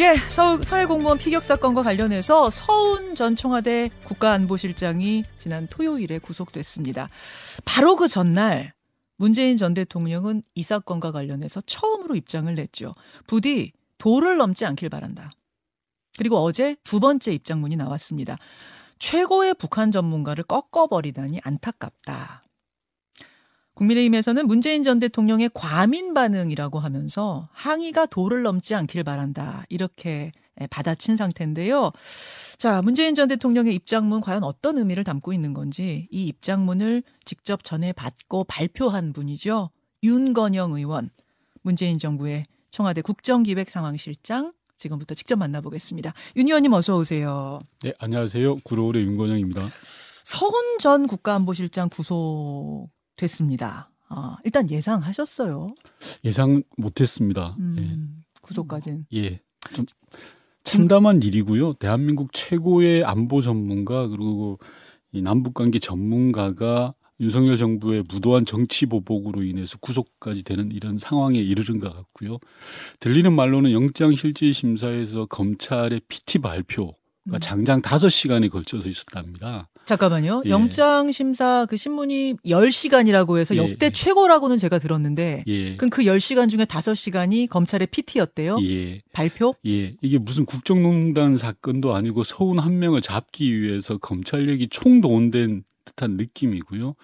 예, 0.00 0.14
서울 0.14 0.64
사회공무원 0.64 1.18
피격 1.18 1.42
사건과 1.42 1.82
관련해서 1.82 2.50
서훈 2.50 3.16
전 3.16 3.34
청와대 3.34 3.90
국가안보실장이 4.04 5.24
지난 5.36 5.66
토요일에 5.66 6.20
구속됐습니다. 6.20 7.08
바로 7.64 7.96
그 7.96 8.06
전날 8.06 8.72
문재인 9.16 9.56
전 9.56 9.74
대통령은 9.74 10.44
이 10.54 10.62
사건과 10.62 11.10
관련해서 11.10 11.60
처음으로 11.62 12.14
입장을 12.14 12.54
냈죠. 12.54 12.94
부디 13.26 13.72
도를 13.98 14.36
넘지 14.36 14.64
않길 14.66 14.88
바란다. 14.88 15.32
그리고 16.16 16.36
어제 16.38 16.76
두 16.84 17.00
번째 17.00 17.32
입장문이 17.32 17.74
나왔습니다. 17.74 18.36
최고의 19.00 19.54
북한 19.54 19.90
전문가를 19.90 20.44
꺾어버리다니 20.44 21.40
안타깝다. 21.42 22.44
국민의힘에서는 23.78 24.46
문재인 24.48 24.82
전 24.82 24.98
대통령의 24.98 25.50
과민 25.54 26.12
반응이라고 26.12 26.80
하면서 26.80 27.48
항의가 27.52 28.06
도를 28.06 28.42
넘지 28.42 28.74
않길 28.74 29.04
바란다. 29.04 29.64
이렇게 29.68 30.32
받아친 30.70 31.14
상태인데요. 31.14 31.92
자, 32.56 32.82
문재인 32.82 33.14
전 33.14 33.28
대통령의 33.28 33.74
입장문 33.74 34.20
과연 34.20 34.42
어떤 34.42 34.78
의미를 34.78 35.04
담고 35.04 35.32
있는 35.32 35.54
건지 35.54 36.08
이 36.10 36.26
입장문을 36.26 37.04
직접 37.24 37.62
전해 37.62 37.92
받고 37.92 38.44
발표한 38.44 39.12
분이죠. 39.12 39.70
윤건영 40.02 40.72
의원. 40.72 41.10
문재인 41.62 41.98
정부의 41.98 42.42
청와대 42.70 43.00
국정기획상황실장 43.00 44.52
지금부터 44.76 45.14
직접 45.14 45.36
만나보겠습니다. 45.36 46.12
윤 46.36 46.48
의원님 46.48 46.72
어서 46.72 46.96
오세요. 46.96 47.60
네, 47.82 47.92
안녕하세요. 47.98 48.56
구로울의 48.64 49.04
윤건영입니다. 49.04 49.70
서훈 50.24 50.78
전 50.78 51.06
국가안보실장 51.06 51.88
구속 51.90 52.88
됐습니다. 53.18 53.90
아, 54.08 54.38
일단 54.44 54.70
예상하셨어요? 54.70 55.68
예상 56.24 56.62
못했습니다. 56.78 57.56
음, 57.58 57.76
예. 57.78 58.40
구속까지는. 58.40 59.06
예. 59.14 59.40
좀 59.74 59.84
참담한 60.64 61.22
일이고요. 61.22 61.74
대한민국 61.74 62.32
최고의 62.32 63.04
안보 63.04 63.42
전문가 63.42 64.08
그리고 64.08 64.58
이 65.12 65.20
남북 65.20 65.54
관계 65.54 65.78
전문가가 65.78 66.94
윤석열 67.20 67.56
정부의 67.56 68.04
무도한 68.08 68.46
정치 68.46 68.86
보복으로 68.86 69.42
인해서 69.42 69.76
구속까지 69.78 70.44
되는 70.44 70.70
이런 70.70 70.98
상황에 70.98 71.38
이르는 71.38 71.80
것 71.80 71.92
같고요. 71.92 72.38
들리는 73.00 73.32
말로는 73.32 73.72
영장 73.72 74.14
실질 74.14 74.54
심사에서 74.54 75.26
검찰의 75.26 76.02
PT 76.06 76.38
발표가 76.38 76.92
음. 77.26 77.40
장장 77.40 77.82
5시간에 77.82 78.50
걸쳐서 78.50 78.88
있었답니다. 78.88 79.68
잠깐만요. 79.88 80.42
예. 80.44 80.50
영장 80.50 81.10
심사 81.10 81.64
그 81.64 81.78
신문이 81.78 82.34
10시간이라고 82.44 83.38
해서 83.38 83.54
예, 83.54 83.58
역대 83.58 83.86
예. 83.86 83.90
최고라고는 83.90 84.58
제가 84.58 84.78
들었는데 84.78 85.44
예. 85.46 85.76
그럼 85.76 85.88
그 85.88 86.02
10시간 86.02 86.50
중에 86.50 86.66
5시간이 86.66 87.48
검찰의 87.48 87.86
PT였대요? 87.86 88.58
예. 88.64 89.00
발표? 89.14 89.54
예. 89.66 89.94
이게 90.02 90.18
무슨 90.18 90.44
국정농단 90.44 91.38
사건도 91.38 91.94
아니고 91.94 92.22
서운 92.22 92.58
한 92.58 92.78
명을 92.78 93.00
잡기 93.00 93.58
위해서 93.58 93.96
검찰력이 93.96 94.68
총동원된 94.68 95.64
듯한 95.86 96.18
느낌이고요. 96.18 96.94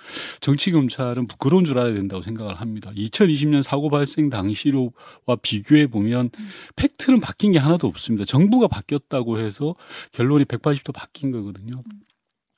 정치 0.40 0.70
검찰은 0.70 1.27
부끄러운 1.27 1.64
줄 1.64 1.78
알아야 1.78 1.94
된다고 1.94 2.20
생각을 2.20 2.56
합니다. 2.56 2.92
2020년 2.94 3.62
사고 3.62 3.88
발생 3.88 4.28
당시로와 4.28 5.36
비교해 5.40 5.86
보면 5.86 6.28
팩트는 6.77 7.20
바뀐 7.20 7.52
게 7.52 7.58
하나도 7.58 7.86
없습니다. 7.86 8.27
정부가 8.27 8.68
바뀌었다고 8.68 9.38
해서 9.38 9.74
결론이 10.12 10.44
180도 10.44 10.92
바뀐 10.92 11.30
거거든요. 11.30 11.82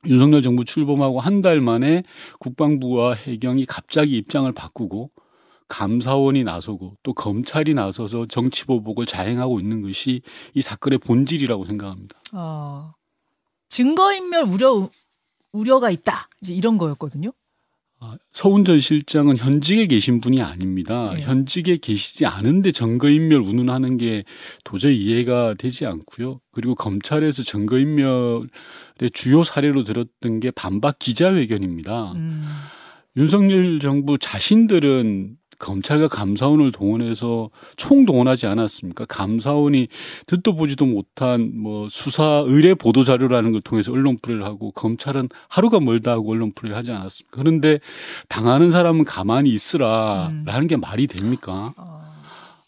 윤석열 0.09 0.43
정부 0.43 0.65
출범하고 0.65 1.21
한 1.21 1.41
달 1.43 1.61
만에 1.61 2.03
국방부와 2.41 3.15
해경이 3.15 3.67
갑자기 3.67 4.17
입장을 4.17 4.51
바꾸고 4.53 5.11
감사원이 5.69 6.45
나서고 6.45 6.97
또 7.03 7.13
검찰이 7.13 7.75
나서서 7.75 8.27
정치 8.27 8.65
보복을 8.65 9.05
자행하고 9.05 9.61
있는 9.61 9.83
것이 9.83 10.23
이 10.55 10.63
사건의 10.63 10.99
본질이라고 10.99 11.65
생각합니다. 11.65 12.19
아, 12.33 12.93
증거인멸 13.69 14.45
우려 14.45 14.89
우려가 15.53 15.91
있다. 15.91 16.29
이제 16.41 16.55
이런 16.55 16.79
거였거든요. 16.79 17.33
아, 17.99 18.17
서훈 18.31 18.65
전 18.65 18.79
실장은 18.79 19.39
현직에 19.39 19.87
계신 19.87 20.21
분이 20.21 20.43
아닙니다. 20.43 21.13
네. 21.15 21.23
현직에 21.23 21.79
계시지 21.79 22.27
않은데 22.27 22.71
증거인멸 22.71 23.41
운운하는 23.41 23.97
게 23.97 24.25
도저히 24.65 24.99
이해가 24.99 25.55
되지 25.55 25.87
않고요. 25.87 26.41
그리고 26.53 26.75
검찰에서 26.75 27.43
증거인멸의 27.43 29.11
주요 29.15 29.43
사례로 29.43 29.85
들었던 29.85 30.41
게 30.41 30.51
반박 30.51 30.99
기자회견입니다. 30.99 32.13
음. 32.13 32.45
윤석열 33.17 33.81
정부 33.81 34.19
자신들은 34.19 35.37
검찰과 35.59 36.09
감사원을 36.09 36.73
동원해서 36.73 37.51
총동원하지 37.77 38.47
않았습니까? 38.47 39.05
감사원이 39.07 39.89
듣도 40.27 40.55
보지도 40.55 40.87
못한 40.87 41.53
뭐 41.55 41.89
수사 41.91 42.45
의뢰 42.47 42.75
보도 42.75 43.05
자료라는 43.05 43.53
걸 43.53 43.61
통해서 43.61 43.93
언론 43.93 44.19
풀이를 44.21 44.45
하고 44.45 44.71
검찰은 44.73 45.29
하루가 45.49 45.81
멀다 45.81 46.13
하고 46.13 46.33
언론 46.33 46.53
풀이를 46.53 46.77
하지 46.77 46.93
않았습니까? 46.93 47.37
그런데 47.37 47.81
당하는 48.29 48.71
사람은 48.71 49.05
가만히 49.05 49.51
있으라라는 49.51 50.63
음. 50.63 50.67
게 50.67 50.77
말이 50.77 51.07
됩니까? 51.07 51.75
어. 51.77 52.06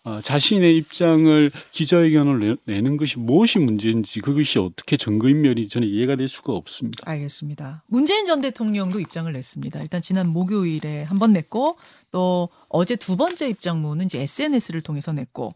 어, 0.09 0.21
자신의 0.23 0.77
입장을 0.79 1.51
기자회견을 1.73 2.57
내, 2.65 2.81
는 2.81 2.97
것이 2.97 3.19
무엇이 3.19 3.59
문제인지 3.59 4.21
그것이 4.21 4.59
어떻게 4.59 4.97
증거인멸이 4.97 5.69
저는 5.69 5.87
이해가 5.87 6.17
될 6.17 6.29
수가 6.29 6.55
없습니다. 6.55 7.03
알겠습니다. 7.07 7.85
문재인 7.87 8.25
전 8.25 8.41
대통령도 8.41 9.01
입장을 9.01 9.31
냈습니다. 9.33 9.81
일단 9.81 10.01
지난 10.01 10.29
목요일에 10.29 11.03
한 11.03 11.19
번 11.19 11.33
냈고 11.33 11.77
또 12.13 12.49
어제 12.69 12.95
두 12.97 13.17
번째 13.17 13.49
입장문은 13.49 14.07
이제 14.07 14.21
SNS를 14.21 14.81
통해서 14.83 15.13
냈고 15.13 15.55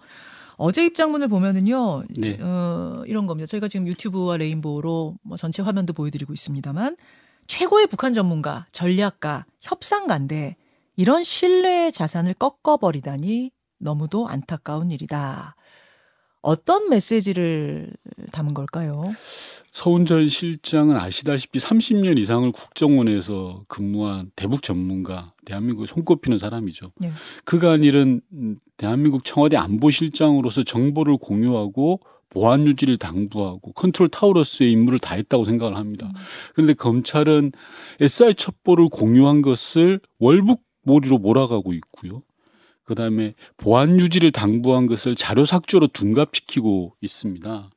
어제 0.57 0.85
입장문을 0.85 1.29
보면은요, 1.29 2.03
네. 2.11 2.37
어, 2.41 3.03
이런 3.07 3.27
겁니다. 3.27 3.47
저희가 3.47 3.69
지금 3.69 3.87
유튜브와 3.87 4.37
레인보우로 4.37 5.17
뭐 5.23 5.37
전체 5.37 5.63
화면도 5.63 5.93
보여드리고 5.93 6.33
있습니다만 6.33 6.97
최고의 7.47 7.87
북한 7.87 8.13
전문가, 8.13 8.65
전략가, 8.73 9.47
협상가인데 9.61 10.57
이런 10.97 11.25
신뢰의 11.25 11.93
자산을 11.93 12.35
꺾어버리다니 12.35 13.51
너무도 13.83 14.29
안타까운 14.29 14.91
일이다. 14.91 15.57
어떤 16.41 16.89
메시지를 16.89 17.91
담은 18.33 18.55
걸까요? 18.55 19.05
서훈 19.71 20.05
전 20.05 20.29
실장은 20.29 20.97
아시다시피 20.97 21.59
30년 21.59 22.19
이상을 22.19 22.51
국정원에서 22.53 23.65
근무한 23.69 24.31
대북 24.37 24.63
전문가, 24.63 25.33
대한민국에 25.45 25.87
손꼽히는 25.87 26.39
사람이죠. 26.39 26.93
네. 26.99 27.13
그간 27.45 27.83
일은 27.85 28.21
대한민국 28.77 29.25
청와대 29.25 29.57
안보실장으로서 29.57 30.65
정보를 30.65 31.17
공유하고 31.17 32.01
보안 32.29 32.67
유지를 32.67 32.99
당부하고 32.99 33.73
컨트롤 33.73 34.09
타워로서의 34.09 34.73
임무를 34.73 34.99
다했다고 34.99 35.45
생각을 35.45 35.77
합니다. 35.77 36.09
음. 36.09 36.21
그런데 36.55 36.75
검찰은 36.75 37.53
SI 38.01 38.35
첩보를 38.35 38.89
공유한 38.91 39.43
것을 39.43 40.01
월북 40.19 40.63
몰이로 40.83 41.19
몰아가고 41.19 41.73
있고요. 41.75 42.23
그다음에 42.85 43.35
보안 43.57 43.99
유지를 44.01 44.31
당부한 44.31 44.87
것을 44.87 45.15
자료 45.15 45.45
삭제로 45.45 45.87
둔갑시키고 45.87 46.95
있습니다. 47.01 47.71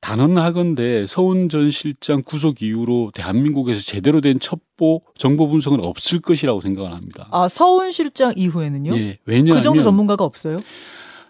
단언하건대 0.00 1.06
서훈 1.06 1.48
전 1.48 1.70
실장 1.70 2.22
구속 2.22 2.62
이후로 2.62 3.10
대한민국에서 3.14 3.82
제대로 3.82 4.20
된 4.20 4.38
첩보 4.38 5.02
정보 5.16 5.48
분석은 5.48 5.80
없을 5.80 6.20
것이라고 6.20 6.60
생각을 6.60 6.92
합니다. 6.92 7.28
아 7.32 7.48
서훈 7.48 7.90
실장 7.90 8.32
이후에는요? 8.36 8.96
예, 8.96 9.18
왜냐하면 9.24 9.56
그 9.56 9.60
정도 9.60 9.82
전문가가 9.82 10.24
없어요? 10.24 10.60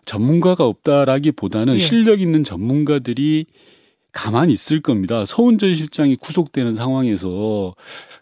전문가가 0.04 0.66
없다라기보다는 0.66 1.76
예. 1.76 1.78
실력 1.78 2.20
있는 2.20 2.44
전문가들이 2.44 3.46
가만히 4.18 4.52
있을 4.52 4.82
겁니다. 4.82 5.24
서훈 5.24 5.58
전 5.58 5.76
실장이 5.76 6.16
구속되는 6.16 6.74
상황에서 6.74 7.76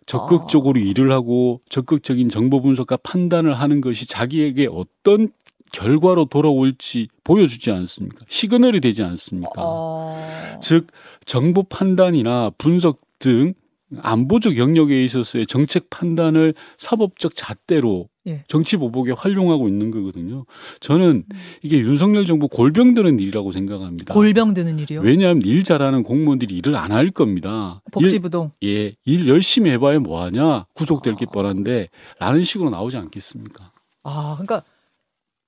적극적으로 0.04 0.78
아. 0.78 0.82
일을 0.82 1.10
하고 1.10 1.62
적극적인 1.70 2.28
정보 2.28 2.60
분석과 2.60 2.98
판단을 2.98 3.54
하는 3.54 3.80
것이 3.80 4.06
자기에게 4.06 4.68
어떤 4.70 5.28
결과로 5.72 6.26
돌아올지 6.26 7.08
보여주지 7.24 7.70
않습니까? 7.70 8.26
시그널이 8.28 8.82
되지 8.82 9.02
않습니까? 9.04 9.52
아. 9.56 10.59
즉 10.60 10.88
정보 11.24 11.62
판단이나 11.62 12.50
분석 12.59 13.00
등 13.18 13.54
안보적 13.98 14.59
영역에 14.59 15.03
있어서의 15.03 15.47
정책 15.47 15.88
판단을 15.88 16.53
사법적 16.76 17.34
잣대로 17.34 18.10
예. 18.26 18.42
정치 18.48 18.76
보복에 18.76 19.12
활용하고 19.12 19.68
있는 19.68 19.90
거거든요. 19.90 20.44
저는 20.80 21.24
음. 21.30 21.36
이게 21.62 21.78
윤석열 21.78 22.26
정부 22.26 22.48
골병 22.48 22.94
드는 22.94 23.20
일이라고 23.20 23.52
생각합니다. 23.52 24.12
골병 24.14 24.52
드는 24.54 24.78
일이요? 24.80 25.00
왜냐하면 25.02 25.42
일 25.44 25.62
잘하는 25.62 26.02
공무원들이 26.02 26.54
일을 26.56 26.74
안 26.76 26.92
할 26.92 27.10
겁니다. 27.10 27.82
복지부동. 27.92 28.50
일, 28.60 28.70
예, 28.70 28.96
일 29.04 29.28
열심히 29.28 29.70
해봐야 29.70 29.98
뭐하냐 30.00 30.66
구속될 30.74 31.16
게 31.16 31.26
아. 31.28 31.32
뻔한데 31.32 31.88
라는 32.18 32.42
식으로 32.42 32.70
나오지 32.70 32.96
않겠습니까? 32.96 33.70
아, 34.02 34.34
그러니까 34.36 34.62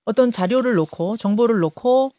어떤 0.04 0.30
자료를 0.30 0.74
놓고 0.74 1.16
정보를 1.16 1.58
놓고 1.60 2.12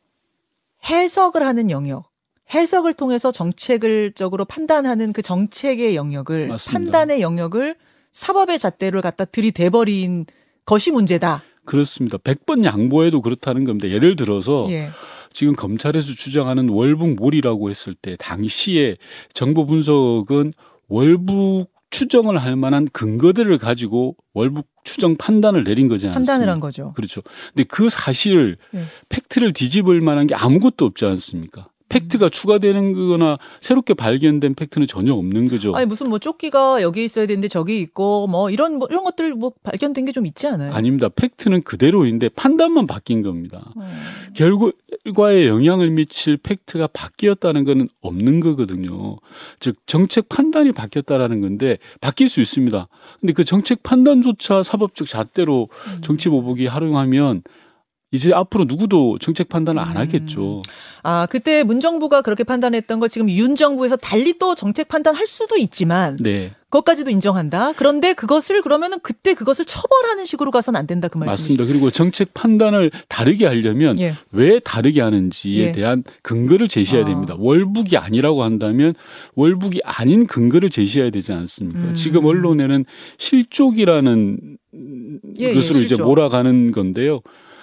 해석을 0.89 1.43
하는 1.45 1.69
영역. 1.69 2.09
해석을 2.53 2.93
통해서 2.93 3.31
정책을 3.31 4.13
적으로 4.13 4.43
판단하는 4.45 5.13
그 5.13 5.21
정책의 5.21 5.95
영역을 5.95 6.47
맞습니다. 6.47 6.79
판단의 6.79 7.21
영역을 7.21 7.75
사법의 8.11 8.57
잣대를 8.57 9.01
갖다 9.01 9.25
들이대버린 9.25 10.25
것이 10.69 10.91
문제다. 10.91 11.41
그렇습니다. 11.65 12.19
100번 12.19 12.63
양보해도 12.63 13.23
그렇다는 13.23 13.63
겁니다. 13.63 13.89
예를 13.89 14.15
들어서 14.15 14.67
예. 14.69 14.89
지금 15.33 15.55
검찰에서 15.55 16.13
주장하는 16.13 16.69
월북몰이라고 16.69 17.71
했을 17.71 17.95
때 17.95 18.15
당시에 18.19 18.97
정보 19.33 19.65
분석은 19.65 20.53
월북 20.87 21.71
추정을 21.89 22.37
할 22.37 22.55
만한 22.55 22.87
근거들을 22.93 23.57
가지고 23.57 24.15
월북 24.35 24.67
추정 24.83 25.15
판단을 25.15 25.63
내린 25.63 25.87
거지 25.87 26.05
않습니까? 26.05 26.33
판단을 26.33 26.51
한 26.51 26.59
거죠. 26.59 26.93
그렇죠. 26.93 27.23
근데 27.47 27.63
그 27.63 27.89
사실을 27.89 28.57
네. 28.69 28.83
fact를 29.09 29.53
뒤집을 29.53 30.01
만한 30.01 30.27
게 30.27 30.35
아무것도 30.35 30.85
없지 30.85 31.03
않습니까? 31.05 31.69
fact가 31.89 32.29
추가되는 32.29 32.93
거나 33.09 33.37
새롭게 33.61 33.93
발견된 33.95 34.53
fact는 34.55 34.85
전혀 34.87 35.13
없는 35.13 35.47
거죠. 35.49 35.73
아니 35.75 35.85
무슨 35.87 36.09
뭐 36.09 36.19
조끼가 36.19 36.81
여기 36.81 37.03
있어야 37.03 37.25
되는데 37.25 37.47
저기 37.47 37.79
있고 37.79 38.27
뭐 38.27 38.49
이런 38.51 38.77
뭐 38.77 38.87
이런 38.89 39.03
것들 39.03 39.33
뭐 39.33 39.51
발견된 39.63 40.05
게 40.05 40.09
좀 40.11 40.25
있지 40.25 40.47
않아요? 40.47 40.73
아닙니다. 40.73 41.09
fact는 41.09 41.61
그대로인데 41.63 42.29
판단만 42.29 42.87
바뀐 42.87 43.21
겁니다. 43.21 43.73
음. 43.77 43.83
결과에 44.33 45.47
영향을 45.47 45.89
미칠 45.89 46.37
fact가 46.37 46.87
바뀌었다는 46.87 47.63
것은 47.63 47.89
없는 48.01 48.39
거거든요. 48.39 49.17
즉 49.59 49.75
정책 49.85 50.29
판단이 50.29 50.71
바뀌었다라는 50.71 51.41
건데 51.41 51.77
바뀔 52.01 52.29
수 52.29 52.41
있습니다. 52.41 52.87
근데 53.19 53.33
그 53.33 53.43
정책 53.43 53.83
판단조차 53.83 54.63
사법적 54.63 55.07
잣대로 55.07 55.69
음. 55.95 56.01
정치 56.01 56.29
보복이 56.29 56.67
활용하면 56.67 57.43
이제 58.11 58.33
앞으로 58.33 58.65
누구도 58.65 59.19
정책 59.19 59.49
판단을 59.49 59.81
안 59.81 59.91
음. 59.91 59.97
하겠죠. 59.97 60.63
아 61.03 61.27
그때 61.29 61.63
문정부가 61.63 62.21
그렇게 62.23 62.43
판단했던 62.43 62.99
걸 62.99 63.07
지금 63.07 63.29
윤 63.29 63.55
정부에서 63.55 63.97
달리 63.97 64.37
또 64.39 64.55
정책 64.55 64.87
판단할 64.87 65.27
수도 65.27 65.57
있지만 65.57 66.17
네. 66.17 66.53
그것까지도 66.65 67.11
인정한다. 67.11 67.73
그런데 67.73 68.13
그것을 68.13 68.61
그러면은 68.63 68.97
그때 69.01 69.33
그것을 69.35 69.65
처벌하는 69.65 70.25
식으로 70.25 70.49
가서는 70.49 70.79
안 70.79 70.87
된다 70.87 71.07
그 71.07 71.17
말씀이시죠? 71.19 71.53
맞습니다. 71.53 71.65
그리고 71.65 71.91
정책 71.91 72.33
판단을 72.33 72.91
다르게 73.07 73.45
하려면 73.45 73.99
예. 73.99 74.15
왜 74.31 74.59
다르게 74.59 75.01
하는지에 75.01 75.67
예. 75.67 75.71
대한 75.71 76.03
근거를 76.23 76.67
제시해야 76.67 77.05
아. 77.05 77.07
됩니다. 77.07 77.35
월북이 77.37 77.97
아니라고 77.97 78.41
한다면 78.43 78.93
월북이 79.35 79.81
아닌 79.83 80.25
근거를 80.25 80.71
제시해야 80.71 81.11
되지 81.11 81.31
않습니까? 81.33 81.79
음. 81.79 81.95
지금 81.95 82.25
언론에는 82.25 82.85
실족이라는 83.19 84.57
예, 85.39 85.43
예, 85.43 85.53
것으로 85.53 85.81
이제. 85.81 85.95
몰아가는 85.95 86.71
건데요. 86.71 87.19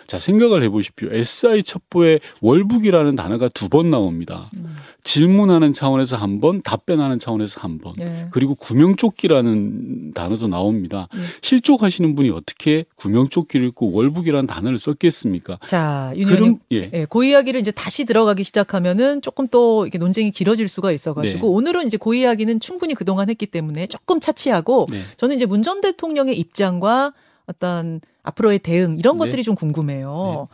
자, 0.07 0.19
생각을 0.19 0.63
해 0.63 0.69
보십시오. 0.69 1.09
SI 1.13 1.63
첩보에 1.63 2.21
월북이라는 2.41 3.17
단어가 3.17 3.49
두 3.49 3.69
번 3.69 3.91
나옵니다. 3.91 4.51
음. 4.57 4.77
질문하는 5.05 5.73
차원에서 5.73 6.17
한 6.17 6.41
번, 6.41 6.63
답변하는 6.63 7.19
차원에서 7.19 7.61
한 7.61 7.79
번. 7.79 7.93
예. 8.01 8.27
그리고 8.31 8.55
구명조끼라는 8.55 10.13
단어도 10.15 10.49
나옵니다. 10.49 11.09
예. 11.15 11.21
실족하시는 11.43 12.15
분이 12.15 12.31
어떻게 12.31 12.85
구명조끼를 12.97 13.69
입고 13.69 13.93
월북이라는 13.93 14.47
단어를 14.47 14.79
썼겠습니까? 14.79 15.59
자, 15.67 16.13
윤 16.17 16.59
예. 16.73 16.91
예, 16.93 17.07
그 17.09 17.25
이야기를 17.25 17.61
이제 17.61 17.71
다시 17.71 18.05
들어가기 18.05 18.45
시작하면은 18.45 19.23
조금 19.23 19.49
또 19.49 19.85
이렇게 19.85 19.99
논쟁이 19.99 20.31
길어질 20.31 20.69
수가 20.69 20.93
있어가지고 20.93 21.41
네. 21.41 21.47
오늘은 21.55 21.87
이제 21.87 21.97
그 21.97 22.15
이야기는 22.15 22.61
충분히 22.61 22.95
그동안 22.95 23.29
했기 23.31 23.47
때문에 23.47 23.87
조금 23.87 24.21
차치하고 24.21 24.87
네. 24.91 25.03
저는 25.17 25.37
이제 25.37 25.45
문 25.47 25.63
전 25.67 25.81
대통령의 25.81 26.39
입장과 26.39 27.13
어떤 27.47 28.01
앞으로의 28.23 28.59
대응 28.61 28.97
이런 28.99 29.19
네. 29.19 29.25
것들이 29.27 29.43
좀 29.43 29.55
궁금해요. 29.55 30.49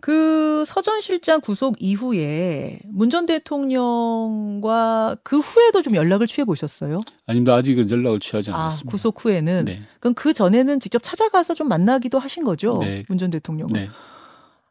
그 0.00 0.64
서전 0.64 1.00
실장 1.02 1.40
구속 1.42 1.74
이후에 1.78 2.78
문 2.86 3.10
전 3.10 3.26
대통령과 3.26 5.16
그 5.22 5.38
후에도 5.40 5.82
좀 5.82 5.94
연락을 5.94 6.26
취해 6.26 6.44
보셨어요? 6.44 7.00
아닙니다. 7.26 7.54
아직은 7.56 7.90
연락을 7.90 8.18
취하지 8.18 8.50
아, 8.50 8.54
않았습니다. 8.56 8.90
구속 8.90 9.24
후에는 9.24 9.64
네. 9.66 9.82
그럼 9.98 10.14
그 10.14 10.32
전에는 10.32 10.80
직접 10.80 11.02
찾아가서 11.02 11.54
좀 11.54 11.68
만나기도 11.68 12.18
하신 12.18 12.44
거죠? 12.44 12.78
네. 12.80 13.04
문전 13.08 13.30
대통령. 13.30 13.68
네. 13.72 13.88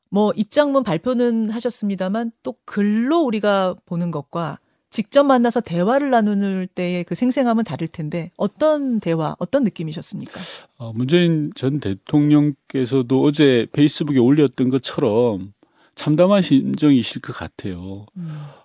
뭐 0.10 0.33
입장문 0.36 0.81
발표는 0.81 1.51
하셨습니다만 1.51 2.31
또 2.42 2.56
글로 2.66 3.19
우리가 3.19 3.75
보는 3.86 4.10
것과 4.10 4.57
직접 4.90 5.24
만나서 5.24 5.62
대화를 5.62 6.10
나눌 6.10 6.68
때의 6.68 7.04
그 7.04 7.16
생생함은 7.16 7.64
다를 7.64 7.88
텐데 7.88 8.32
어떤 8.38 9.00
대화, 9.00 9.36
어떤 9.40 9.64
느낌이셨습니까? 9.64 10.40
어, 10.78 10.94
문재인 10.94 11.52
전 11.56 11.80
대통령께서도 11.80 13.22
어제 13.22 13.68
페이스북에 13.72 14.18
올렸던 14.20 14.70
것처럼 14.70 15.54
참담한 15.96 16.42
심정이실 16.42 17.22
것 17.22 17.34
같아요. 17.36 18.06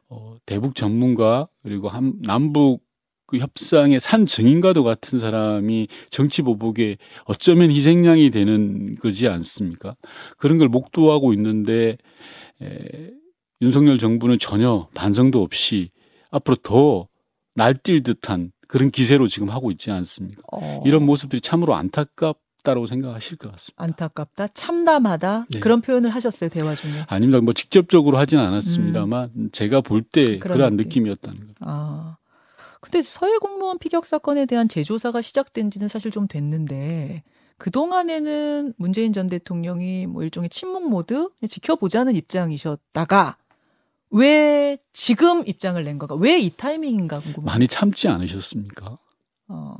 어, 0.08 0.36
대북 0.46 0.74
전문가 0.74 1.48
그리고 1.62 1.88
한, 1.88 2.14
남북 2.22 2.82
그 3.26 3.38
협상의 3.38 4.00
산 4.00 4.26
증인과도 4.26 4.84
같은 4.84 5.18
사람이 5.18 5.88
정치 6.10 6.42
보복에 6.42 6.98
어쩌면 7.24 7.70
희생양이 7.70 8.30
되는 8.30 8.94
거지 8.96 9.28
않습니까? 9.28 9.96
그런 10.38 10.58
걸 10.58 10.68
목도하고 10.68 11.32
있는데 11.32 11.96
에, 12.62 13.10
윤석열 13.62 13.98
정부는 13.98 14.38
전혀 14.38 14.88
반성도 14.94 15.42
없이 15.42 15.90
앞으로 16.34 16.56
더 16.56 17.08
날뛸 17.56 18.04
듯한 18.04 18.52
그런 18.66 18.90
기세로 18.90 19.28
지금 19.28 19.50
하고 19.50 19.70
있지 19.70 19.90
않습니까? 19.90 20.42
어, 20.52 20.82
이런 20.84 21.04
모습들이 21.06 21.40
참으로 21.40 21.74
안타깝다고 21.74 22.86
생각하실 22.86 23.36
것 23.38 23.52
같습니다. 23.52 23.82
안타깝다, 23.84 24.48
참담하다 24.48 25.46
네. 25.50 25.60
그런 25.60 25.80
표현을 25.80 26.10
하셨어요 26.10 26.50
대화 26.50 26.74
중에. 26.74 27.04
아닙니다. 27.06 27.40
뭐 27.40 27.52
직접적으로 27.52 28.18
하진 28.18 28.38
않았습니다만 28.40 29.50
제가 29.52 29.80
볼때 29.80 30.22
음. 30.22 30.40
그런 30.40 30.56
그러한 30.56 30.76
느낌. 30.76 31.04
느낌 31.04 31.06
이었다는 31.06 31.40
거예요. 31.40 31.54
아, 31.60 32.16
근데 32.80 33.00
서해 33.00 33.38
공무원 33.38 33.78
피격 33.78 34.04
사건에 34.06 34.44
대한 34.44 34.68
재조사가 34.68 35.22
시작된 35.22 35.70
지는 35.70 35.88
사실 35.88 36.10
좀 36.10 36.26
됐는데 36.26 37.22
그 37.56 37.70
동안에는 37.70 38.74
문재인 38.76 39.12
전 39.12 39.28
대통령이 39.28 40.06
뭐 40.06 40.24
일종의 40.24 40.50
침묵 40.50 40.88
모드 40.90 41.30
지켜보자는 41.48 42.16
입장이셨다가 42.16 43.36
왜 44.14 44.78
지금 44.92 45.46
입장을 45.46 45.82
낸 45.82 45.98
건가? 45.98 46.14
왜 46.14 46.38
이 46.40 46.50
타이밍인가 46.50 47.20
궁금해요. 47.20 47.44
많이 47.44 47.66
참지 47.68 48.08
않으셨습니까? 48.08 48.98
어, 49.48 49.74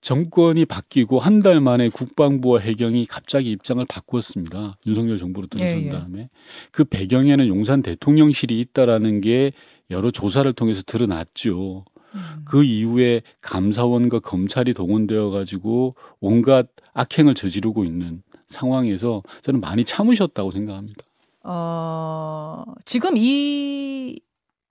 정권이 0.00 0.66
바뀌고 0.66 1.18
한 1.18 1.40
달 1.40 1.60
만에 1.60 1.88
국방부와 1.88 2.60
해경이 2.60 3.06
갑자기 3.06 3.50
입장을 3.52 3.84
바꾸었습니다. 3.86 4.76
윤석열 4.86 5.18
정부로 5.18 5.46
들어선 5.46 5.80
예, 5.82 5.86
예. 5.86 5.90
다음에 5.90 6.28
그 6.72 6.84
배경에는 6.84 7.46
용산 7.48 7.82
대통령실이 7.82 8.58
있다라는 8.60 9.20
게 9.20 9.52
여러 9.90 10.10
조사를 10.10 10.50
통해서 10.54 10.82
드러났죠. 10.84 11.84
음. 12.14 12.20
그 12.44 12.62
이후에 12.64 13.22
감사원과 13.40 14.20
검찰이 14.20 14.74
동원되어 14.74 15.30
가지고 15.30 15.94
온갖 16.20 16.68
악행을 16.92 17.34
저지르고 17.34 17.84
있는 17.84 18.22
상황에서 18.46 19.22
저는 19.42 19.60
많이 19.60 19.84
참으셨다고 19.84 20.50
생각합니다. 20.50 21.04
어, 21.44 22.64
지금 22.84 23.14
이 23.16 24.18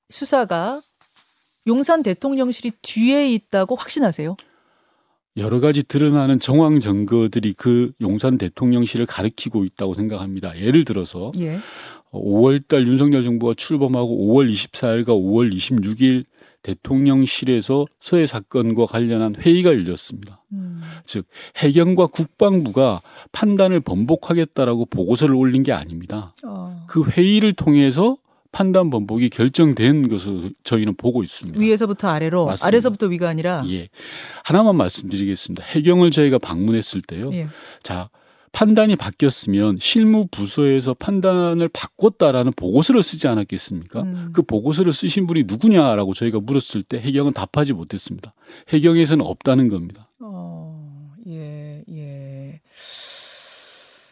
수사가 0.09 0.81
용산 1.67 2.03
대통령실이 2.03 2.71
뒤에 2.81 3.31
있다고 3.33 3.75
확신하세요? 3.75 4.35
여러 5.37 5.59
가지 5.59 5.83
드러나는 5.83 6.39
정황 6.39 6.79
증거들이 6.79 7.53
그 7.53 7.91
용산 8.01 8.37
대통령실을 8.37 9.05
가리키고 9.05 9.65
있다고 9.65 9.95
생각합니다. 9.95 10.59
예를 10.59 10.85
들어서 10.85 11.31
예. 11.39 11.59
5월 12.11 12.67
달 12.67 12.85
윤석열 12.87 13.23
정부가 13.23 13.53
출범하고 13.55 14.27
5월 14.27 14.51
24일과 14.51 15.07
5월 15.07 15.51
26일 15.51 16.25
대통령실에서 16.63 17.85
서해 17.99 18.25
사건과 18.25 18.85
관련한 18.85 19.35
회의가 19.35 19.69
열렸습니다. 19.69 20.41
음. 20.53 20.81
즉 21.05 21.25
해경과 21.57 22.07
국방부가 22.07 23.01
판단을 23.31 23.81
번복하겠다라고 23.81 24.85
보고서를 24.85 25.35
올린 25.35 25.63
게 25.63 25.71
아닙니다. 25.71 26.33
어. 26.45 26.85
그 26.87 27.03
회의를 27.03 27.53
통해서 27.53 28.17
판단 28.51 28.89
번복이 28.89 29.29
결정된 29.29 30.07
것으로 30.07 30.51
저희는 30.63 30.95
보고 30.95 31.23
있습니다. 31.23 31.59
위에서부터 31.59 32.07
아래로, 32.07 32.45
맞습니다. 32.45 32.67
아래서부터 32.67 33.07
위가 33.07 33.27
아니라. 33.27 33.63
예. 33.69 33.89
하나만 34.43 34.75
말씀드리겠습니다. 34.77 35.63
해경을 35.65 36.11
저희가 36.11 36.37
방문했을 36.37 37.01
때요. 37.01 37.31
예. 37.33 37.47
자, 37.81 38.09
판단이 38.53 38.95
바뀌었으면 38.95 39.79
실무 39.81 40.27
부서에서 40.27 40.93
판단을 40.93 41.67
바꿨다라는 41.69 42.53
보고서를 42.53 43.01
쓰지 43.01 43.27
않았겠습니까? 43.27 44.03
음. 44.03 44.29
그 44.31 44.43
보고서를 44.43 44.93
쓰신 44.93 45.25
분이 45.25 45.43
누구냐라고 45.47 46.13
저희가 46.13 46.39
물었을 46.39 46.83
때 46.83 46.99
해경은 46.99 47.33
답하지 47.33 47.73
못했습니다. 47.73 48.33
해경에서는 48.69 49.25
없다는 49.25 49.69
겁니다. 49.69 50.07
어, 50.19 51.13
예, 51.27 51.83
예. 51.89 52.61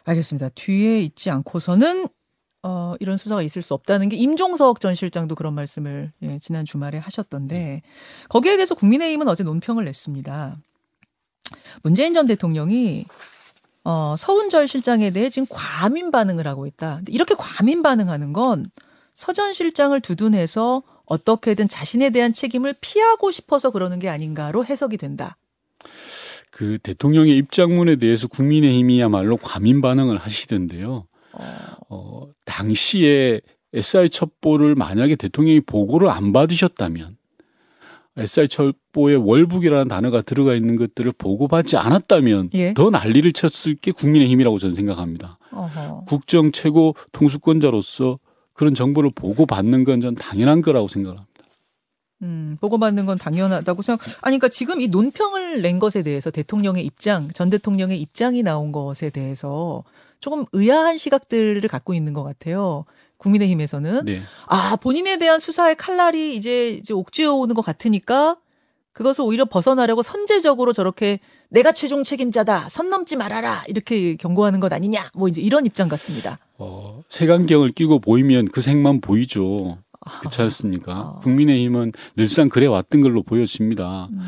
알겠습니다. 0.04 0.48
뒤에 0.56 1.00
있지 1.02 1.30
않고서는 1.30 2.08
어, 2.64 2.94
이런 2.98 3.16
수사가 3.16 3.42
있을 3.42 3.62
수 3.62 3.74
없다는 3.74 4.08
게 4.08 4.16
임종석 4.16 4.80
전 4.80 4.96
실장도 4.96 5.36
그런 5.36 5.54
말씀을 5.54 6.12
예, 6.22 6.38
지난 6.40 6.64
주말에 6.64 6.98
하셨던데 6.98 7.82
거기에 8.28 8.56
대해서 8.56 8.74
국민의힘은 8.74 9.28
어제 9.28 9.44
논평을 9.44 9.84
냈습니다. 9.84 10.56
문재인 11.84 12.12
전 12.12 12.26
대통령이 12.26 13.06
어, 13.84 14.14
서운절 14.16 14.68
실장에 14.68 15.10
대해 15.10 15.28
지금 15.28 15.46
과민 15.50 16.10
반응을 16.10 16.46
하고 16.46 16.66
있다. 16.66 17.00
이렇게 17.08 17.34
과민 17.36 17.82
반응하는 17.82 18.32
건 18.32 18.64
서전 19.14 19.52
실장을 19.52 19.98
두둔해서 20.00 20.82
어떻게든 21.06 21.68
자신에 21.68 22.10
대한 22.10 22.32
책임을 22.32 22.74
피하고 22.80 23.30
싶어서 23.30 23.70
그러는 23.70 23.98
게 23.98 24.08
아닌가로 24.08 24.64
해석이 24.64 24.96
된다. 24.96 25.36
그 26.50 26.78
대통령의 26.82 27.36
입장문에 27.36 27.96
대해서 27.96 28.28
국민의힘이야말로 28.28 29.36
과민 29.36 29.80
반응을 29.80 30.18
하시던데요. 30.18 31.06
어, 31.32 31.76
어, 31.88 32.28
당시에 32.44 33.40
SI 33.72 34.10
첩보를 34.10 34.74
만약에 34.74 35.16
대통령이 35.16 35.60
보고를 35.60 36.08
안 36.10 36.32
받으셨다면 36.32 37.16
SI 38.16 38.48
첩보에 38.48 39.14
월북이라는 39.14 39.88
단어가 39.88 40.20
들어가 40.22 40.54
있는 40.54 40.76
것들을 40.76 41.12
보고받지 41.16 41.76
않았다면 41.78 42.50
예. 42.54 42.74
더 42.74 42.90
난리를 42.90 43.32
쳤을 43.32 43.74
게 43.76 43.90
국민의힘이라고 43.90 44.58
저는 44.58 44.76
생각합니다. 44.76 45.38
어허. 45.50 46.04
국정 46.06 46.52
최고 46.52 46.94
통수권자로서 47.12 48.18
그런 48.52 48.74
정보를 48.74 49.10
보고받는 49.14 49.84
건 49.84 50.00
전 50.02 50.14
당연한 50.14 50.60
거라고 50.60 50.88
생각합니다. 50.88 51.32
음, 52.22 52.56
보고받는 52.60 53.06
건 53.06 53.18
당연하다고 53.18 53.82
생각. 53.82 54.02
아니, 54.20 54.38
그러니까 54.38 54.48
지금 54.48 54.80
이 54.80 54.86
논평을 54.88 55.60
낸 55.62 55.78
것에 55.78 56.02
대해서 56.02 56.30
대통령의 56.30 56.84
입장, 56.84 57.28
전 57.32 57.50
대통령의 57.50 58.00
입장이 58.00 58.42
나온 58.42 58.70
것에 58.72 59.10
대해서 59.10 59.82
조금 60.20 60.44
의아한 60.52 60.98
시각들을 60.98 61.60
갖고 61.62 61.94
있는 61.94 62.12
것 62.12 62.22
같아요. 62.22 62.84
국민의힘에서는 63.22 64.04
네. 64.04 64.22
아 64.46 64.76
본인에 64.76 65.16
대한 65.16 65.38
수사의 65.38 65.76
칼날이 65.76 66.36
이제 66.36 66.70
이제 66.70 66.92
옥죄어 66.92 67.34
오는 67.34 67.54
것 67.54 67.62
같으니까 67.62 68.36
그것을 68.92 69.24
오히려 69.24 69.44
벗어나려고 69.46 70.02
선제적으로 70.02 70.72
저렇게 70.72 71.20
내가 71.48 71.72
최종 71.72 72.04
책임자다 72.04 72.68
선 72.68 72.90
넘지 72.90 73.16
말아라 73.16 73.64
이렇게 73.68 74.16
경고하는 74.16 74.60
것 74.60 74.72
아니냐 74.72 75.10
뭐 75.14 75.28
이제 75.28 75.40
이런 75.40 75.64
입장 75.64 75.88
같습니다. 75.88 76.38
어, 76.58 77.02
색안경을 77.08 77.72
끼고 77.72 78.00
보이면 78.00 78.48
그 78.48 78.60
색만 78.60 79.00
보이죠. 79.00 79.78
그렇지 80.20 80.42
않습니까? 80.42 80.92
아. 80.92 81.20
국민의힘은 81.22 81.92
늘상 82.16 82.48
그래 82.48 82.66
왔던 82.66 83.00
걸로 83.00 83.22
보여집니다. 83.22 84.08
음. 84.10 84.20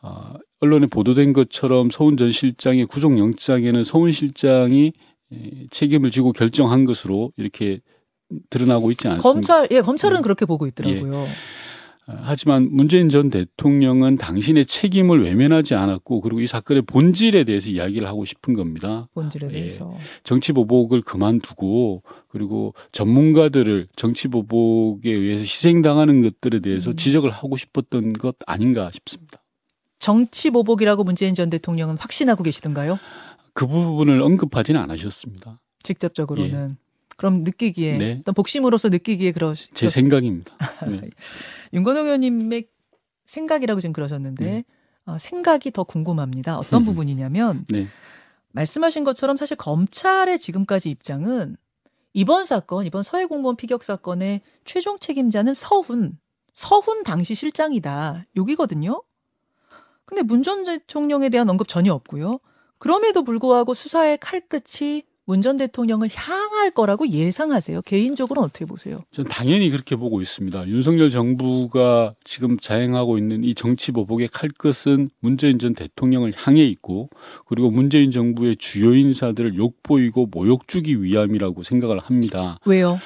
아, 0.00 0.34
언론에 0.60 0.86
보도된 0.86 1.32
것처럼 1.32 1.90
서훈 1.90 2.16
전 2.16 2.32
실장의 2.32 2.86
구속영장에는 2.86 3.84
서훈 3.84 4.12
실장이 4.12 4.92
에, 5.32 5.66
책임을 5.70 6.10
지고 6.10 6.32
결정한 6.32 6.84
것으로 6.84 7.32
이렇게 7.36 7.80
드러나고 8.50 8.90
있지 8.90 9.08
않습니다. 9.08 9.22
검찰 9.22 9.68
예 9.70 9.80
검찰은 9.80 10.16
네. 10.18 10.22
그렇게 10.22 10.44
보고 10.46 10.66
있더라고요. 10.66 11.26
아, 12.06 12.18
하지만 12.22 12.68
문재인 12.70 13.10
전 13.10 13.28
대통령은 13.28 14.16
당신의 14.16 14.64
책임을 14.64 15.22
외면하지 15.22 15.74
않았고 15.74 16.22
그리고 16.22 16.40
이 16.40 16.46
사건의 16.46 16.82
본질에 16.82 17.44
대해서 17.44 17.68
이야기를 17.68 18.08
하고 18.08 18.24
싶은 18.24 18.54
겁니다. 18.54 19.08
본질에 19.12 19.48
예. 19.48 19.52
대해서 19.52 19.94
정치 20.24 20.52
보복을 20.52 21.02
그만두고 21.02 22.02
그리고 22.28 22.74
전문가들을 22.92 23.88
정치 23.94 24.28
보복에 24.28 25.10
의해서 25.10 25.42
희생당하는 25.42 26.22
것들에 26.22 26.60
대해서 26.60 26.92
음. 26.92 26.96
지적을 26.96 27.30
하고 27.30 27.56
싶었던 27.56 28.14
것 28.14 28.36
아닌가 28.46 28.90
싶습니다. 28.90 29.42
정치 29.98 30.50
보복이라고 30.50 31.04
문재인 31.04 31.34
전 31.34 31.50
대통령은 31.50 31.98
확신하고 31.98 32.42
계시던가요? 32.42 32.98
그 33.52 33.66
부분을 33.66 34.22
언급하지는 34.22 34.80
않으셨습니다. 34.80 35.60
직접적으로는 35.82 36.76
그럼 37.18 37.42
느끼기에 37.42 37.98
네. 37.98 38.16
어떤 38.20 38.32
복심으로서 38.32 38.88
느끼기에 38.90 39.32
그러 39.32 39.52
제 39.74 39.88
생각입니다. 39.88 40.54
네. 40.88 41.10
윤건호 41.72 42.02
의원님의 42.02 42.64
생각이라고 43.26 43.80
지금 43.80 43.92
그러셨는데 43.92 44.44
네. 44.44 44.64
어, 45.04 45.18
생각이 45.18 45.72
더 45.72 45.82
궁금합니다. 45.82 46.58
어떤 46.58 46.84
부분이냐면 46.84 47.64
네. 47.68 47.88
말씀하신 48.52 49.02
것처럼 49.02 49.36
사실 49.36 49.56
검찰의 49.56 50.38
지금까지 50.38 50.90
입장은 50.90 51.56
이번 52.14 52.46
사건, 52.46 52.86
이번 52.86 53.02
서해 53.02 53.26
공무원 53.26 53.56
피격 53.56 53.82
사건의 53.82 54.40
최종 54.64 54.96
책임자는 55.00 55.54
서훈, 55.54 56.18
서훈 56.54 57.02
당시 57.02 57.34
실장이다. 57.34 58.22
여기거든요. 58.36 59.02
근데 60.04 60.22
문 60.22 60.42
전 60.44 60.62
대통령에 60.62 61.30
대한 61.30 61.50
언급 61.50 61.66
전혀 61.66 61.92
없고요. 61.92 62.38
그럼에도 62.78 63.24
불구하고 63.24 63.74
수사의 63.74 64.18
칼끝이 64.18 65.02
문 65.28 65.42
전 65.42 65.58
대통령을 65.58 66.08
향할 66.10 66.70
거라고 66.70 67.06
예상하세요. 67.06 67.82
개인적으로는 67.82 68.46
어떻게 68.48 68.64
보세요? 68.64 69.04
저는 69.12 69.30
당연히 69.30 69.68
그렇게 69.68 69.94
보고 69.94 70.22
있습니다. 70.22 70.66
윤석열 70.68 71.10
정부가 71.10 72.14
지금 72.24 72.58
자행하고 72.58 73.18
있는 73.18 73.44
이 73.44 73.54
정치 73.54 73.92
보복의 73.92 74.28
칼끝은 74.32 75.10
문재인 75.20 75.58
전 75.58 75.74
대통령을 75.74 76.32
향해 76.34 76.64
있고 76.64 77.10
그리고 77.46 77.70
문재인 77.70 78.10
정부의 78.10 78.56
주요 78.56 78.94
인사들을 78.94 79.54
욕보이고 79.54 80.28
모욕 80.32 80.66
주기 80.66 81.02
위함이라고 81.02 81.62
생각을 81.62 81.98
합니다. 81.98 82.58
왜요? 82.64 82.98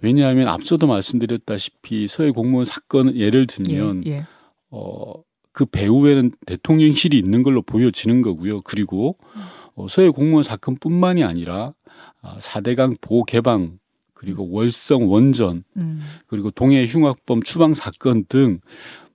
왜냐하면 0.00 0.46
앞서도 0.46 0.86
말씀드렸다시피 0.86 2.06
서해 2.06 2.30
공무원 2.30 2.64
사건 2.64 3.16
예를 3.16 3.48
들면 3.48 4.06
예, 4.06 4.10
예. 4.10 4.26
어, 4.70 5.14
그 5.50 5.64
배후에는 5.66 6.30
대통령실이 6.46 7.18
있는 7.18 7.42
걸로 7.42 7.60
보여지는 7.62 8.22
거고요. 8.22 8.60
그리고 8.60 9.16
어, 9.34 9.65
서해 9.88 10.08
공무원 10.08 10.42
사건뿐만이 10.42 11.22
아니라 11.22 11.74
아, 12.22 12.36
4대강 12.36 13.00
보호 13.00 13.24
개방 13.24 13.78
그리고 14.14 14.50
월성 14.50 15.10
원전 15.10 15.64
음. 15.76 16.00
그리고 16.26 16.50
동해 16.50 16.86
흉악범 16.86 17.42
추방 17.42 17.74
사건 17.74 18.24
등 18.28 18.60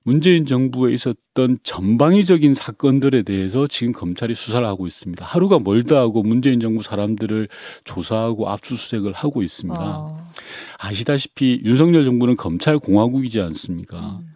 문재인 0.03 0.45
정부에 0.45 0.93
있었던 0.93 1.59
전방위적인 1.61 2.55
사건들에 2.55 3.21
대해서 3.21 3.67
지금 3.67 3.93
검찰이 3.93 4.33
수사를 4.33 4.65
하고 4.65 4.87
있습니다. 4.87 5.23
하루가 5.23 5.59
멀다 5.59 5.97
하고 5.97 6.23
문재인 6.23 6.59
정부 6.59 6.81
사람들을 6.81 7.49
조사하고 7.83 8.49
압수수색을 8.49 9.13
하고 9.13 9.43
있습니다. 9.43 9.79
아, 9.79 10.31
아시다시피 10.79 11.61
윤석열 11.63 12.03
정부는 12.03 12.35
검찰 12.35 12.79
공화국이지 12.79 13.41
않습니까? 13.41 14.19
음. 14.21 14.27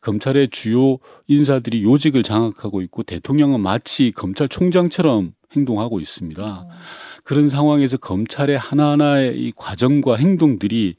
검찰의 0.00 0.48
주요 0.48 0.98
인사들이 1.26 1.84
요직을 1.84 2.22
장악하고 2.22 2.82
있고 2.82 3.02
대통령은 3.02 3.60
마치 3.60 4.12
검찰총장처럼 4.12 5.32
행동하고 5.54 6.00
있습니다. 6.00 6.42
어. 6.44 6.68
그런 7.24 7.48
상황에서 7.48 7.96
검찰의 7.96 8.58
하나하나의 8.58 9.38
이 9.38 9.52
과정과 9.56 10.16
행동들이 10.16 10.96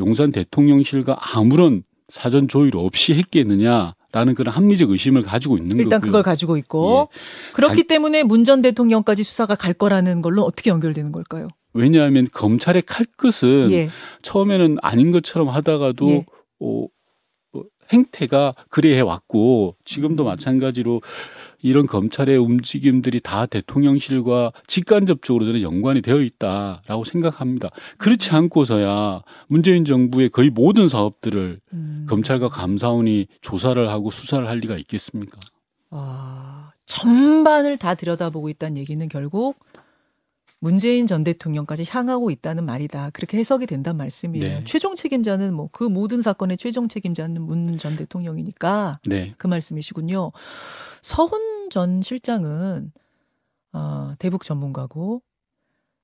용산 0.00 0.30
대통령실과 0.32 1.16
아무런 1.20 1.82
사전 2.08 2.48
조율 2.48 2.76
없이 2.76 3.14
했겠느냐 3.14 3.94
라는 4.12 4.34
그런 4.34 4.52
합리적 4.52 4.90
의심을 4.90 5.22
가지고 5.22 5.56
있는 5.56 5.78
일단 5.78 6.00
거고요. 6.00 6.08
그걸 6.10 6.22
가지고 6.24 6.56
있고 6.56 7.08
그렇기 7.52 7.84
때문에 7.86 8.24
문 8.24 8.44
전 8.44 8.60
대통령까지 8.60 9.22
수사가 9.22 9.54
갈 9.54 9.72
거라는 9.74 10.20
걸로 10.22 10.42
어떻게 10.42 10.70
연결되는 10.70 11.12
걸까요? 11.12 11.46
왜냐하면 11.72 12.26
검찰의 12.32 12.82
칼끝은 12.82 13.70
예. 13.70 13.90
처음에는 14.22 14.78
아닌 14.82 15.12
것처럼 15.12 15.48
하다가도 15.50 16.08
예. 16.10 16.16
어, 16.58 16.84
어, 16.84 16.86
행태가 17.92 18.54
그래 18.68 18.96
해 18.96 19.00
왔고 19.00 19.76
지금도 19.84 20.24
음. 20.24 20.26
마찬가지로 20.26 21.02
이런 21.62 21.86
검찰의 21.86 22.38
움직임들이 22.38 23.20
다 23.20 23.46
대통령실과 23.46 24.52
직간접적으로 24.66 25.44
저는 25.44 25.62
연관이 25.62 26.00
되어 26.00 26.20
있다라고 26.20 27.04
생각합니다. 27.04 27.68
그렇지 27.98 28.30
않고서야 28.30 29.22
문재인 29.48 29.84
정부의 29.84 30.30
거의 30.30 30.50
모든 30.50 30.88
사업들을 30.88 31.60
음. 31.72 32.06
검찰과 32.08 32.48
감사원이 32.48 33.26
조사를 33.40 33.88
하고 33.88 34.10
수사를 34.10 34.46
할 34.48 34.58
리가 34.58 34.76
있겠습니까? 34.78 35.38
아, 35.90 36.70
전반을 36.86 37.76
다 37.76 37.94
들여다보고 37.94 38.48
있다는 38.48 38.78
얘기는 38.78 39.06
결국 39.08 39.56
문재인 40.62 41.06
전 41.06 41.24
대통령까지 41.24 41.86
향하고 41.88 42.30
있다는 42.30 42.64
말이다. 42.66 43.10
그렇게 43.10 43.38
해석이 43.38 43.66
된단 43.66 43.96
말씀이에요. 43.96 44.58
네. 44.60 44.64
최종 44.64 44.94
책임자는 44.94 45.54
뭐 45.54 45.68
그 45.72 45.84
모든 45.84 46.20
사건의 46.22 46.58
최종 46.58 46.88
책임자는 46.88 47.40
문 47.42 47.78
전 47.78 47.96
대통령이니까 47.96 49.00
네. 49.06 49.34
그 49.38 49.46
말씀이시군요. 49.46 50.32
서훈 51.02 51.70
전 51.70 52.02
실장은 52.02 52.92
어, 53.72 54.12
대북 54.18 54.44
전문가고 54.44 55.22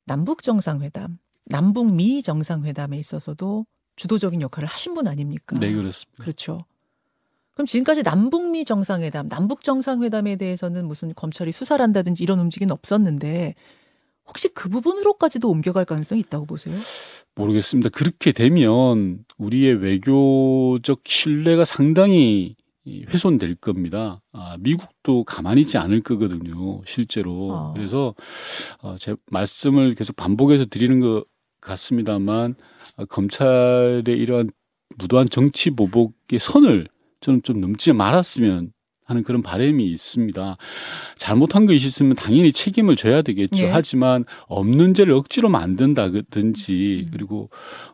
남북 0.06 0.42
정상회담, 0.42 1.18
남북 1.46 1.92
미 1.92 2.22
정상회담에 2.22 2.96
있어서도 2.98 3.66
주도적인 3.96 4.40
역할을 4.40 4.68
하신 4.68 4.94
분 4.94 5.06
아닙니까? 5.08 5.58
네, 5.58 5.72
그렇습니다. 5.72 6.22
그렇죠. 6.22 6.60
그럼 7.54 7.66
지금까지 7.66 8.02
남북미 8.02 8.64
정상회담, 8.64 9.28
남북 9.28 9.62
정상회담에 9.64 10.36
대해서는 10.36 10.86
무슨 10.86 11.12
검찰이 11.14 11.52
수사를 11.52 11.82
한다든지 11.82 12.22
이런 12.22 12.38
움직임은 12.38 12.70
없었는데 12.72 13.54
혹시 14.26 14.48
그 14.48 14.68
부분으로까지도 14.68 15.48
옮겨갈 15.48 15.84
가능성이 15.84 16.20
있다고 16.20 16.46
보세요? 16.46 16.76
모르겠습니다. 17.34 17.90
그렇게 17.90 18.32
되면 18.32 19.24
우리의 19.38 19.74
외교적 19.74 21.00
신뢰가 21.04 21.64
상당히 21.64 22.56
이 22.84 23.04
훼손될 23.08 23.56
겁니다. 23.56 24.22
아, 24.32 24.56
미국도 24.60 25.24
가만히 25.24 25.62
있지 25.62 25.76
않을 25.76 26.02
거거든요, 26.02 26.82
실제로. 26.86 27.50
어. 27.50 27.72
그래서 27.74 28.14
어, 28.80 28.94
제 28.96 29.16
말씀을 29.30 29.94
계속 29.94 30.14
반복해서 30.14 30.66
드리는 30.66 31.00
것 31.00 31.24
같습니다만 31.60 32.54
아, 32.96 33.04
검찰의 33.04 34.04
이러한 34.06 34.48
무도한 34.98 35.28
정치 35.28 35.70
보복의 35.70 36.38
선을 36.38 36.86
저는 37.20 37.42
좀 37.42 37.60
넘지 37.60 37.92
말았으면 37.92 38.72
하는 39.06 39.22
그런 39.22 39.40
바람이 39.40 39.86
있습니다. 39.92 40.56
잘못한 41.16 41.64
것이 41.66 41.86
있으면 41.86 42.14
당연히 42.14 42.52
책임을 42.52 42.96
져야 42.96 43.22
되겠죠. 43.22 43.64
예. 43.64 43.70
하지만 43.70 44.24
없는 44.48 44.94
죄를 44.94 45.14
억지로 45.14 45.48
만든다든지 45.48 47.04
음. 47.06 47.10
그리고 47.12 47.48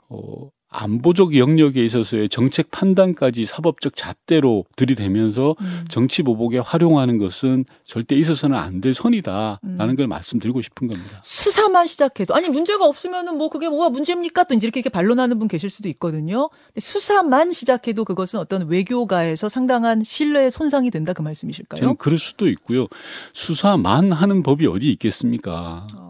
어 0.08 0.50
안보적 0.72 1.36
영역에 1.36 1.84
있어서의 1.84 2.28
정책 2.28 2.70
판단까지 2.70 3.46
사법적 3.46 3.94
잣대로 3.94 4.64
들이대면서 4.76 5.54
음. 5.60 5.84
정치 5.88 6.22
보복에 6.22 6.58
활용하는 6.58 7.18
것은 7.18 7.64
절대 7.84 8.16
있어서는 8.16 8.56
안 8.56 8.80
될 8.82 8.94
선이다라는 8.94 9.60
음. 9.62 9.96
걸 9.96 10.06
말씀드리고 10.08 10.60
싶은 10.60 10.88
겁니다. 10.88 11.20
수사만 11.22 11.86
시작해도 11.86 12.34
아니 12.34 12.48
문제가 12.48 12.84
없으면은 12.86 13.36
뭐 13.38 13.48
그게 13.48 13.68
뭐가 13.68 13.90
문제입니까? 13.90 14.44
또 14.44 14.54
이제 14.54 14.66
이렇게, 14.66 14.80
이렇게 14.80 14.90
반론하는 14.90 15.38
분 15.38 15.46
계실 15.46 15.70
수도 15.70 15.88
있거든요. 15.90 16.50
수사만 16.78 17.52
시작해도 17.52 18.04
그것은 18.04 18.40
어떤 18.40 18.68
외교가에서 18.68 19.48
상당한 19.48 20.02
신뢰 20.02 20.50
손상이 20.50 20.90
된다 20.90 21.12
그 21.12 21.22
말씀이실까요? 21.22 21.78
저는 21.80 21.96
그럴 21.96 22.18
수도 22.18 22.48
있고요. 22.48 22.88
수사만 23.34 24.10
하는 24.10 24.42
법이 24.42 24.66
어디 24.66 24.90
있겠습니까? 24.92 25.86
어. 25.94 26.01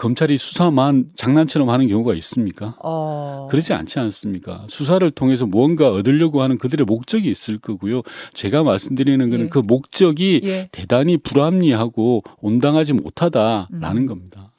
검찰이 0.00 0.38
수사만 0.38 1.10
장난처럼 1.14 1.68
하는 1.68 1.86
경우가 1.86 2.14
있습니까? 2.14 2.74
어... 2.82 3.48
그렇지 3.50 3.74
않지 3.74 3.98
않습니까? 3.98 4.64
수사를 4.66 5.08
통해서 5.10 5.44
무언가 5.44 5.90
얻으려고 5.90 6.40
하는 6.40 6.56
그들의 6.56 6.86
목적이 6.86 7.30
있을 7.30 7.58
거고요. 7.58 8.00
제가 8.32 8.62
말씀드리는 8.62 9.28
것은 9.28 9.44
예. 9.44 9.48
그 9.50 9.58
목적이 9.58 10.40
예. 10.44 10.68
대단히 10.72 11.18
불합리하고 11.18 12.22
온당하지 12.40 12.94
못하다라는 12.94 14.02
음. 14.02 14.06
겁니다. 14.06 14.50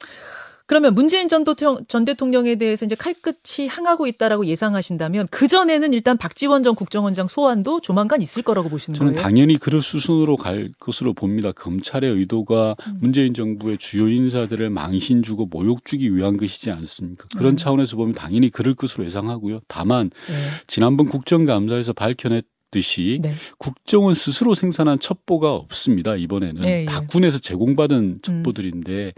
그러면 0.66 0.94
문재인 0.94 1.28
전, 1.28 1.44
도통, 1.44 1.84
전 1.88 2.04
대통령에 2.04 2.56
대해서 2.56 2.84
이제 2.84 2.94
칼끝이 2.94 3.68
향하고 3.68 4.06
있다라고 4.06 4.46
예상하신다면 4.46 5.28
그 5.30 5.48
전에는 5.48 5.92
일단 5.92 6.16
박지원 6.16 6.62
전 6.62 6.74
국정원장 6.74 7.28
소환도 7.28 7.80
조만간 7.80 8.22
있을 8.22 8.42
거라고 8.42 8.68
보시는 8.68 8.96
저는 8.96 9.12
거예요? 9.12 9.22
저는 9.22 9.34
당연히 9.34 9.58
그럴 9.58 9.82
수순으로 9.82 10.36
갈 10.36 10.70
것으로 10.78 11.14
봅니다. 11.14 11.52
검찰의 11.52 12.10
의도가 12.10 12.76
음. 12.86 12.98
문재인 13.00 13.34
정부의 13.34 13.78
주요 13.78 14.08
인사들을 14.08 14.70
망신 14.70 15.22
주고 15.22 15.46
모욕 15.46 15.84
주기 15.84 16.14
위한 16.14 16.36
것이지 16.36 16.70
않습니까? 16.70 17.26
그런 17.36 17.54
음. 17.54 17.56
차원에서 17.56 17.96
보면 17.96 18.14
당연히 18.14 18.50
그럴 18.50 18.74
것으로 18.74 19.04
예상하고요. 19.04 19.60
다만 19.68 20.10
네. 20.28 20.34
지난번 20.66 21.06
국정감사에서 21.06 21.92
밝혀냈 21.92 22.51
듯이 22.72 23.20
네. 23.22 23.34
국정원 23.58 24.14
스스로 24.14 24.54
생산한 24.54 24.98
첩보가 24.98 25.54
없습니다. 25.54 26.16
이번에는 26.16 26.62
네, 26.62 26.84
다 26.86 27.00
예. 27.02 27.06
군에서 27.06 27.38
제공받은 27.38 27.96
음. 27.96 28.18
첩보들인데 28.22 29.04
음. 29.06 29.12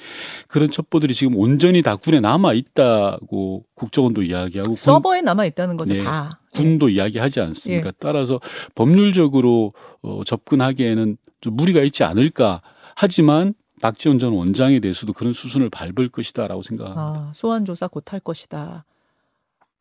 그런 0.49 0.69
첩보들이 0.69 1.15
지금 1.15 1.37
온전히 1.37 1.81
다 1.81 1.97
군에 1.97 2.21
남아 2.21 2.53
있다고 2.53 3.65
국정원도 3.75 4.25
이야기하고 4.25 4.75
서버에 4.77 5.23
남아 5.23 5.47
있다는 5.47 5.77
거죠. 5.79 5.95
네, 5.95 6.03
다 6.03 6.41
군도 6.53 6.91
예. 6.91 6.97
이야기하지 6.97 7.41
않습니까? 7.41 7.89
예. 7.89 7.93
따라서 7.99 8.41
법률적으로 8.75 9.73
어, 10.03 10.23
접근하기에는 10.25 11.17
좀 11.41 11.57
무리가 11.57 11.81
있지 11.83 12.05
않을까. 12.05 12.61
하지만 12.97 13.55
박지원 13.81 14.19
전 14.19 14.33
원장에 14.33 14.81
대해서도 14.81 15.13
그런 15.13 15.33
수순을 15.33 15.71
밟을 15.71 16.09
것이다라고 16.11 16.63
생각합니다. 16.63 17.29
아, 17.29 17.33
소환 17.35 17.65
조사 17.65 17.87
곧 17.87 18.13
할 18.13 18.19
것이다. 18.21 18.85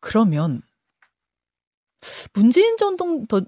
그러면 0.00 0.62
문재인 2.32 2.76
전, 2.76 2.96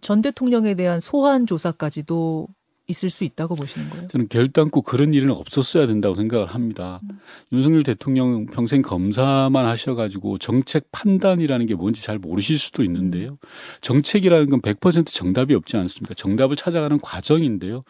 전 0.00 0.20
대통령에 0.22 0.74
대한 0.74 1.00
소환 1.00 1.46
조사까지도 1.46 2.48
있을 2.88 3.10
수 3.10 3.24
있다고 3.24 3.56
보시는 3.56 3.90
거예요? 3.90 4.08
저는 4.08 4.28
결단코 4.28 4.82
그런 4.82 5.12
일은 5.12 5.30
없었어야 5.30 5.86
된다고 5.86 6.14
생각을 6.14 6.46
합니다. 6.46 7.00
음. 7.04 7.18
윤석열 7.52 7.82
대통령 7.82 8.46
평생 8.46 8.82
검사만 8.82 9.66
하셔가지고 9.66 10.38
정책 10.38 10.90
판단이라는 10.92 11.66
게 11.66 11.74
뭔지 11.74 12.02
잘 12.02 12.18
모르실 12.18 12.58
수도 12.58 12.84
있는데요. 12.84 13.30
음. 13.30 13.36
정책이라는 13.80 14.50
건 14.50 14.60
100% 14.60 15.06
정답이 15.06 15.54
없지 15.54 15.76
않습니까? 15.76 16.14
정답을 16.14 16.54
찾아가는 16.56 16.98
과정인데요. 17.00 17.82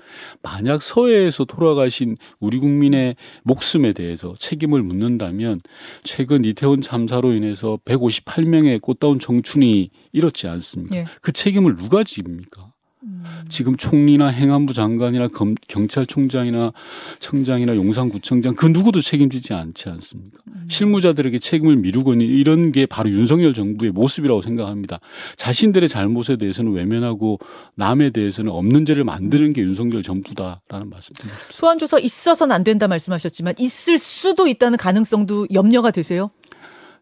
만약 0.43 0.81
서해에서 0.81 1.45
돌아가신 1.45 2.17
우리 2.41 2.59
국민의 2.59 3.17
목숨에 3.43 3.93
대해서 3.93 4.35
책임을 4.39 4.83
묻는다면 4.83 5.61
최근 6.05 6.45
이태원 6.45 6.81
참사로 6.81 7.33
인해서 7.33 7.79
158명의 7.85 8.81
꽃다운 8.81 9.19
청춘이 9.19 9.91
잃었지 10.13 10.49
않습니까? 10.49 10.97
예. 10.97 11.05
그 11.21 11.33
책임을 11.33 11.77
누가 11.77 12.03
집니까? 12.03 12.73
음. 13.07 13.23
지금 13.49 13.77
총리나 13.77 14.29
행안부 14.29 14.73
장관이나 14.73 15.29
검, 15.29 15.55
경찰총장이나 15.69 16.73
청장이나 17.21 17.77
용산구청장 17.77 18.55
그 18.55 18.67
누구도 18.67 19.01
책임지지 19.01 19.55
않지 19.55 19.89
않습니까? 19.89 20.39
음. 20.49 20.67
실무자들에게 20.69 21.39
책임을 21.39 21.77
미루고 21.77 22.13
있는 22.13 22.27
이런 22.27 22.73
게 22.73 22.85
바로 22.87 23.09
윤석열 23.11 23.55
정부의 23.55 23.93
모습이라고 23.93 24.43
생각합니다. 24.43 24.99
자신들의 25.37 25.89
잘못에 25.89 26.37
대해서는 26.37 26.73
외면하고 26.73 27.39
남에 27.77 28.11
대해서는 28.11 28.51
없는 28.51 28.85
죄를 28.85 29.05
만드는 29.05 29.53
게 29.53 29.63
윤석열 29.63 30.03
정부다라는 30.03 30.91
말씀드립니다. 30.91 31.39
소환조사 31.51 31.99
있어서는 32.01 32.55
안 32.55 32.65
된다 32.65 32.89
말씀하셨지만 32.89 33.55
있을 33.59 33.99
수도 33.99 34.49
있다는 34.49 34.77
가능성도 34.77 35.47
염려가 35.53 35.93
되세요? 35.93 36.31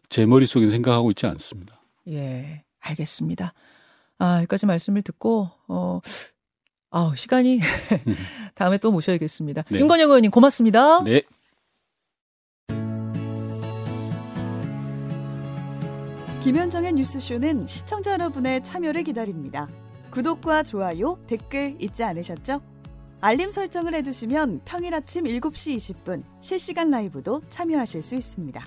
제 0.09 0.25
머릿속엔 0.25 0.69
생각하고 0.69 1.09
있지 1.11 1.25
않습니다. 1.25 1.81
예, 2.09 2.63
알겠습니다. 2.79 3.53
아, 4.17 4.37
여기까지 4.37 4.65
말씀을 4.65 5.01
듣고, 5.01 5.49
어, 5.67 5.99
아 6.91 7.11
시간이 7.15 7.59
다음에 8.55 8.77
또 8.77 8.89
모셔야겠습니다. 8.91 9.63
네. 9.69 9.79
윤건영 9.79 10.07
의원님 10.07 10.31
고맙습니다. 10.31 11.03
네. 11.03 11.21
김현정의 16.41 16.93
뉴스쇼는 16.93 17.67
시청자 17.67 18.13
여러분의 18.13 18.63
참여를 18.63 19.03
기다립니다. 19.03 19.67
구독과 20.11 20.63
좋아요, 20.63 21.19
댓글 21.27 21.75
잊지 21.79 22.03
않으셨죠? 22.03 22.61
알림 23.19 23.49
설정을 23.49 23.95
해두시면 23.95 24.61
평일 24.63 24.93
아침 24.93 25.25
7시 25.25 25.75
20분 25.75 26.23
실시간 26.39 26.91
라이브도 26.91 27.41
참여하실 27.49 28.03
수 28.03 28.15
있습니다. 28.15 28.63